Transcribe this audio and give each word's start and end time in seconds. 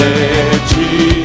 자비 0.00 1.19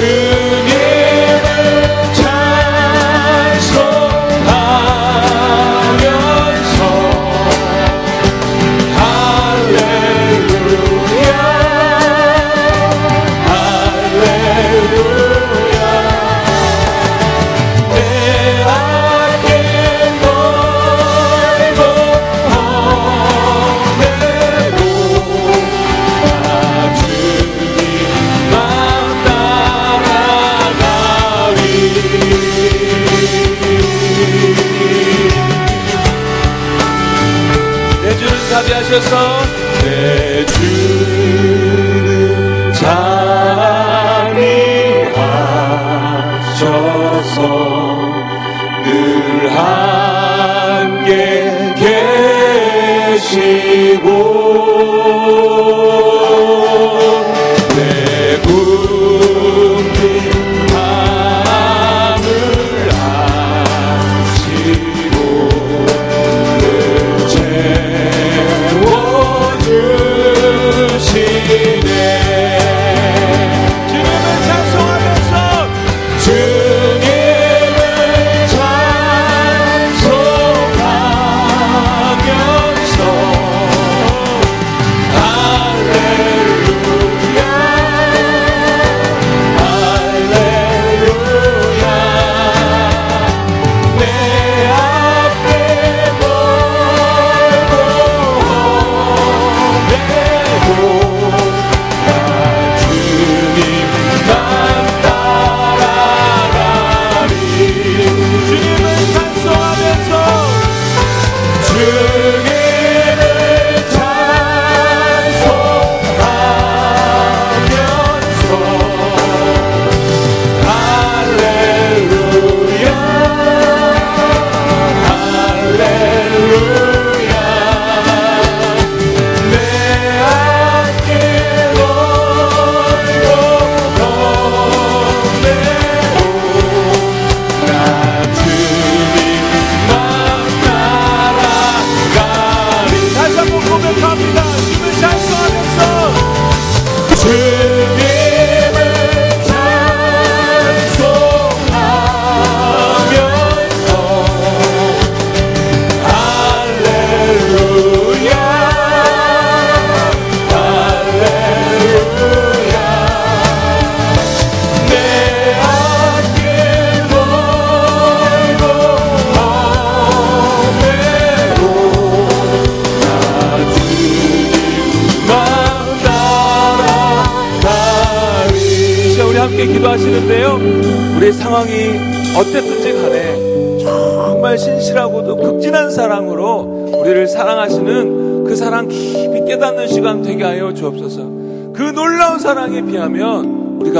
하 0.00 0.27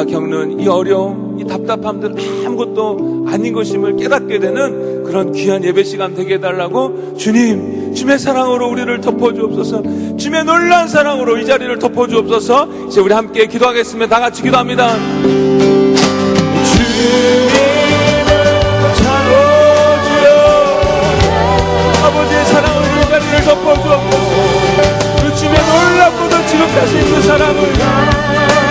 겪는 0.08 0.60
이 0.60 0.68
어려움, 0.68 1.38
이 1.38 1.44
답답함들 1.44 2.14
아무것도 2.46 3.26
아닌 3.28 3.52
것임을 3.52 3.96
깨닫게 3.96 4.38
되는 4.38 5.04
그런 5.04 5.32
귀한 5.32 5.62
예배 5.62 5.84
시간 5.84 6.14
되게 6.14 6.34
해달라고 6.34 7.14
주님, 7.16 7.94
주님의 7.94 8.18
사랑으로 8.18 8.68
우리를 8.68 9.00
덮어주옵소서. 9.00 9.82
주님의 10.16 10.44
놀라운 10.44 10.88
사랑으로 10.88 11.38
이 11.38 11.46
자리를 11.46 11.78
덮어주옵소서. 11.78 12.68
이제 12.88 13.00
우리 13.00 13.14
함께 13.14 13.46
기도하겠습니다. 13.46 14.14
다 14.14 14.20
같이 14.20 14.42
기도합니다. 14.42 14.96
주님을 16.64 17.48
찾아주여 18.96 20.28
아버지의 22.04 22.44
사랑으로 22.46 22.84
이 22.86 23.08
자리를 23.08 23.44
덮어주옵소서 23.44 24.78
그 25.22 25.34
주님의 25.36 25.60
놀랍고도 25.60 26.46
지극하신 26.46 27.14
그 27.14 27.22
사랑을 27.22 28.67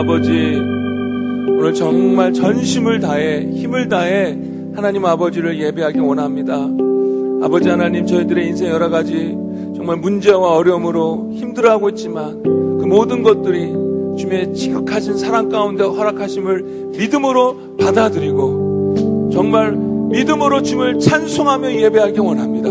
아버지 0.00 0.30
오늘 0.30 1.74
정말 1.74 2.32
전심을 2.32 3.00
다해 3.00 3.50
힘을 3.52 3.86
다해 3.86 4.34
하나님 4.74 5.04
아버지를 5.04 5.60
예배하기 5.60 5.98
원합니다. 5.98 6.54
아버지 7.44 7.68
하나님 7.68 8.06
저희들의 8.06 8.46
인생 8.46 8.70
여러 8.70 8.88
가지 8.88 9.36
정말 9.76 9.98
문제와 9.98 10.56
어려움으로 10.56 11.32
힘들어하고 11.34 11.90
있지만 11.90 12.42
그 12.42 12.86
모든 12.86 13.22
것들이 13.22 13.72
주님의 14.16 14.54
지극하신 14.54 15.18
사랑 15.18 15.50
가운데 15.50 15.84
허락하심을 15.84 16.92
믿음으로 16.96 17.76
받아들이고 17.78 19.30
정말 19.30 19.72
믿음으로 19.72 20.62
주님을 20.62 20.98
찬송하며 20.98 21.72
예배하기 21.72 22.20
원합니다. 22.20 22.70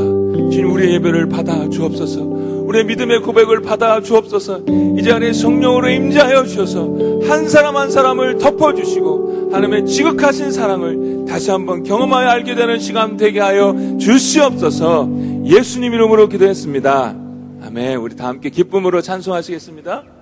주님 0.49 0.71
우리의 0.71 0.95
예배를 0.95 1.29
받아 1.29 1.69
주옵소서. 1.69 2.28
우리의 2.69 2.86
믿음의 2.86 3.21
고백을 3.21 3.62
받아 3.62 4.00
주옵소서. 4.00 4.62
이 4.98 5.01
자리에 5.01 5.33
성령으로 5.33 5.89
임재하여 5.89 6.44
주셔서 6.44 6.88
한 7.27 7.50
사람 7.50 7.75
한 7.75 7.89
사람을 7.89 8.38
덮어 8.38 8.75
주시고 8.75 9.50
하나님의 9.51 9.88
지극하신 9.88 10.51
사랑을 10.51 11.25
다시 11.27 11.50
한번 11.50 11.81
경험하여 11.81 12.30
알게 12.30 12.54
되는 12.54 12.77
시간 12.77 13.18
되게 13.18 13.39
하여 13.39 13.75
주시옵소서. 14.00 15.10
예수님 15.45 15.94
이름으로 15.94 16.30
기도했습니다. 16.30 17.16
아멘. 17.63 17.98
우리 17.98 18.16
다 18.16 18.27
함께 18.27 18.51
기쁨으로 18.51 19.01
찬송하시겠습니다. 19.01 20.19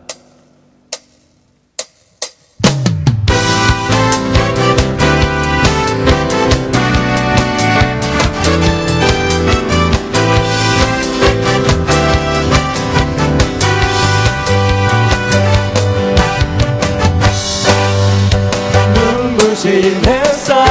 눈부신 19.58 20.06
햇살 20.06 20.68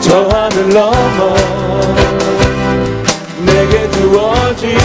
저 0.00 0.28
하늘 0.28 0.68
넘어 0.70 1.36
내게 3.44 3.88
주어진 3.92 4.76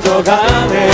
깊어져 0.00 0.22
가네 0.22 0.89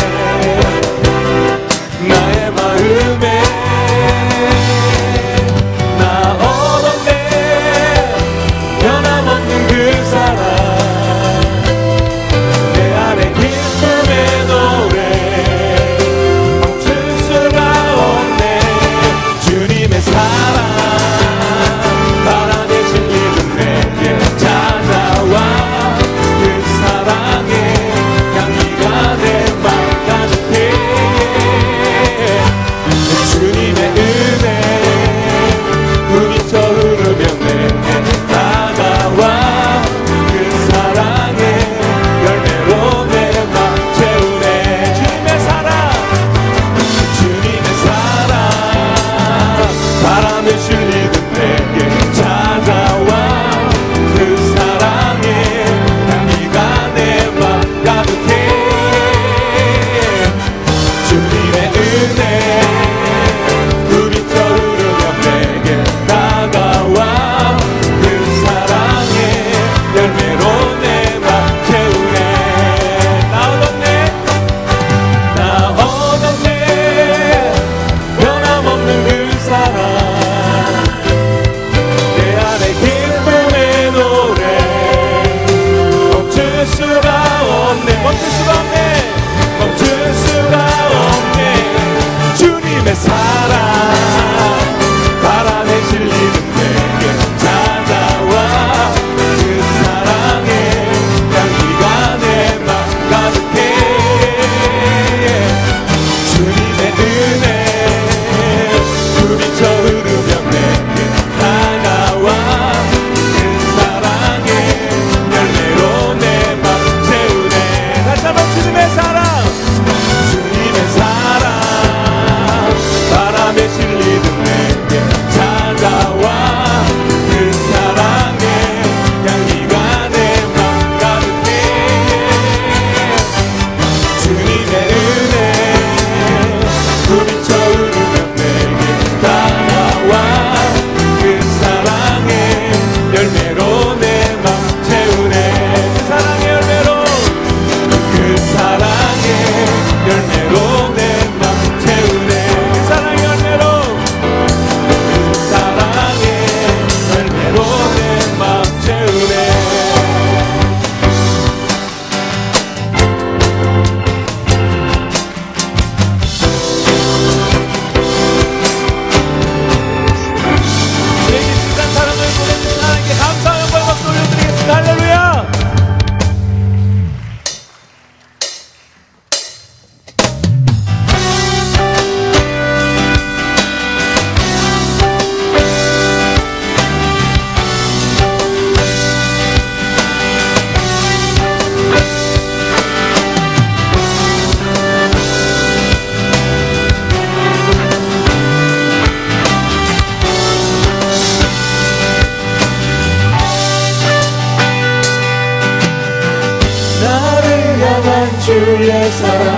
Sarah. 209.17 209.56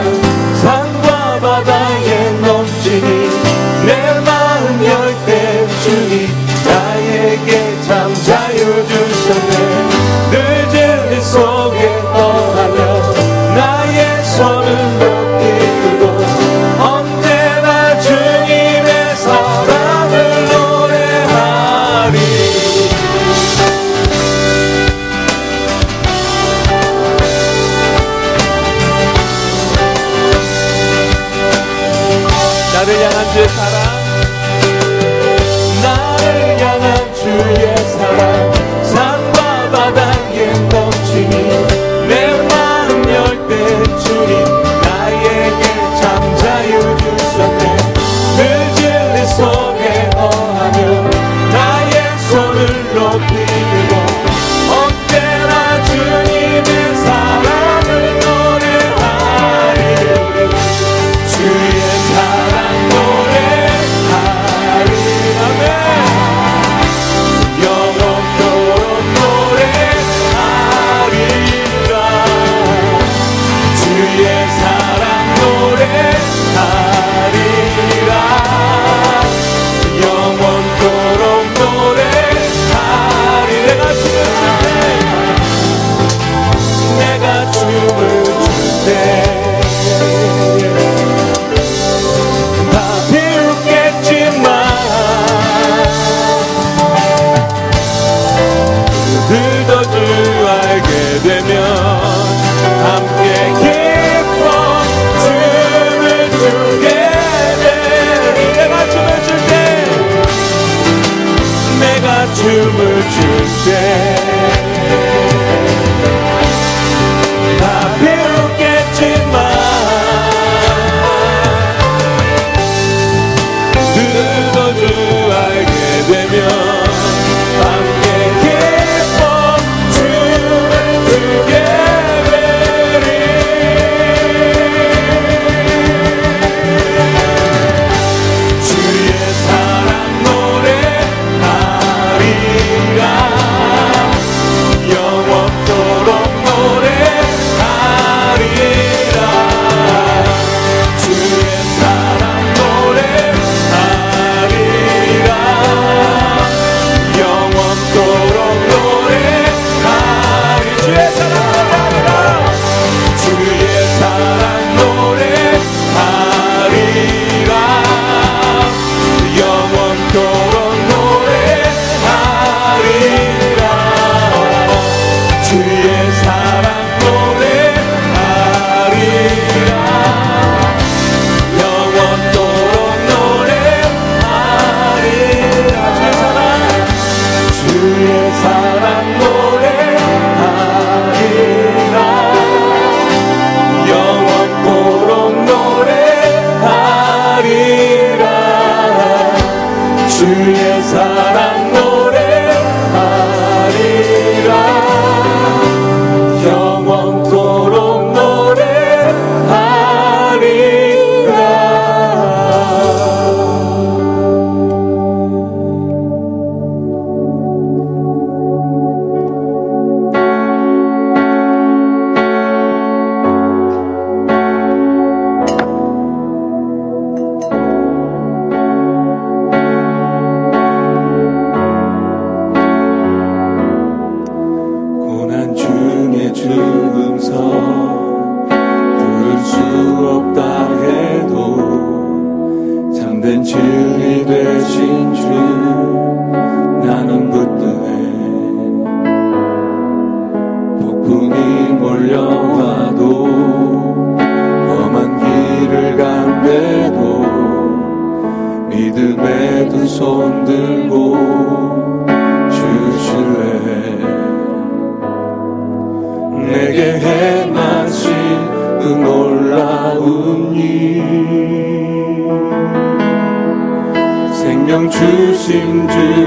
Merve 32.78 32.92
Yanancı. 32.92 33.77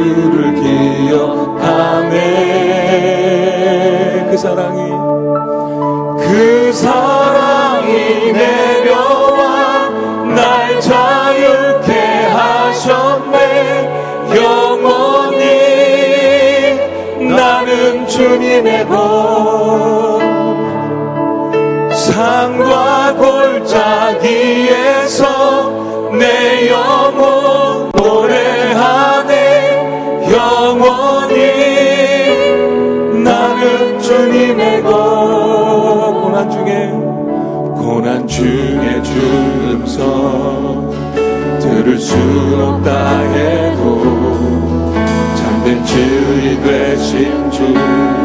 주를 0.01 0.55
기억하네. 0.55 2.17
그 4.31 4.37
사랑이 4.37 4.89
그 6.17 6.73
사랑이 6.73 8.31
내 8.33 8.83
묘와 8.89 9.89
날 10.33 10.81
자유케 10.81 11.91
하셨네. 12.25 13.35
영원히 14.35 15.45
나는 17.35 18.07
주님의 18.07 18.87
법. 18.87 20.21
상과 21.93 23.13
골짜기에서 23.13 24.61
중에 38.41 39.03
주음성 39.03 39.99
들을 41.59 41.99
수 41.99 42.15
없다 42.59 43.19
해도 43.19 44.91
잠든 45.35 45.85
주이 45.85 46.59
되신 46.63 47.51
주. 47.51 48.20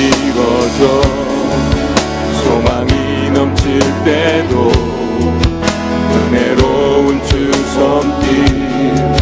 찍어줘 0.00 1.02
소망이 2.42 3.30
넘칠 3.30 3.78
때도 4.02 4.72
은혜로운 6.14 7.22
주 7.26 7.52
섬길 7.74 9.19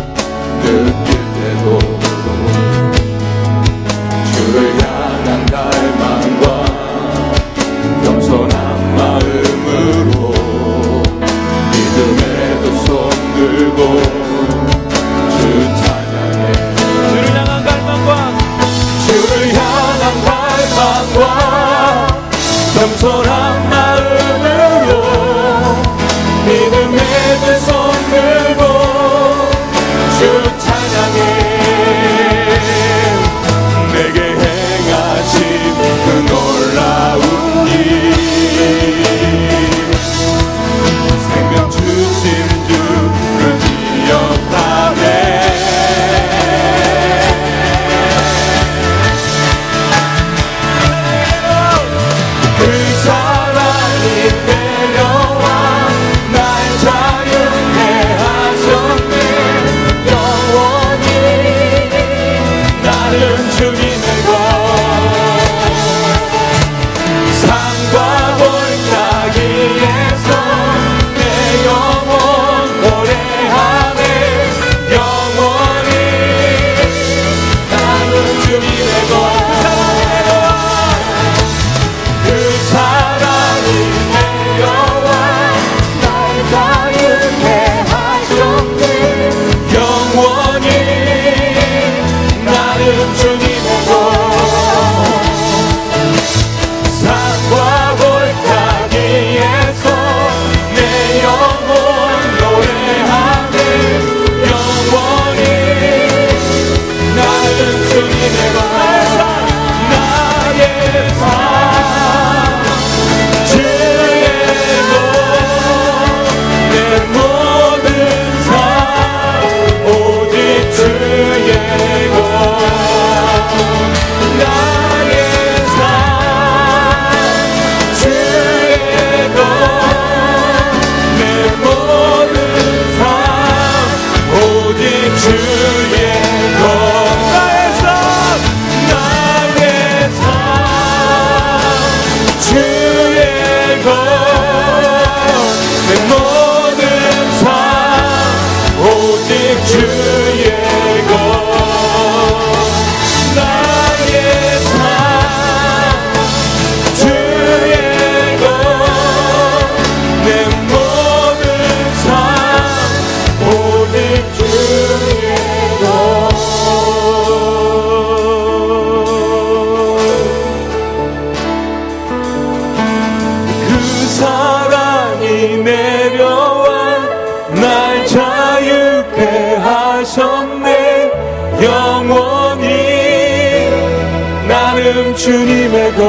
나는 184.98 185.14
주님의 185.14 185.92
것. 185.94 186.02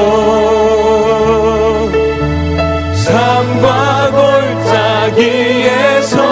삶과 2.96 4.12
골짜기에서 5.12 6.29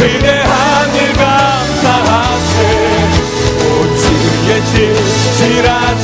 위대한 0.00 0.94
일 0.94 1.12
감사하세 1.12 2.54
오 3.64 3.96
주의 3.96 4.64
진실하 4.64 5.96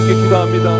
함께 0.00 0.14
기도합니다. 0.14 0.70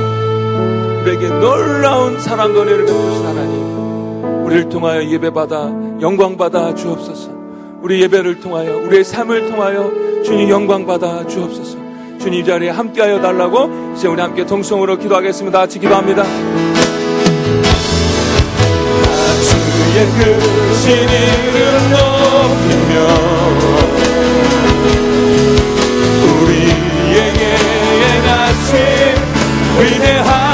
우리에게 1.02 1.28
놀라운 1.28 2.18
사랑과 2.18 2.62
은혜를 2.62 2.87
베푸신 2.87 3.26
하나님, 3.26 4.44
우리를 4.44 4.68
통하여 4.68 5.04
예배받아 5.04 5.72
영광받아 6.00 6.74
주옵소서. 6.74 7.30
우리 7.83 8.00
예배를 8.02 8.40
통하여 8.40 8.76
우리의 8.78 9.04
삶을 9.04 9.50
통하여 9.50 9.90
주님 10.24 10.48
영광받아 10.48 11.26
주옵소서. 11.26 11.78
주님 12.18 12.44
자리에 12.44 12.70
함께하여 12.70 13.20
달라고 13.20 13.94
이제 13.94 14.09
우리 14.09 14.20
함께 14.20 14.44
동성으로 14.44 14.98
기도하겠습니다. 14.98 15.59
같이 15.59 15.78
기도합니다. 15.78 16.24
주의 19.42 20.06
크신 20.06 20.92
이름 20.92 21.90
높이며 21.90 22.94
우리에게 26.42 27.42
같이 28.26 28.99
위대한 29.80 30.49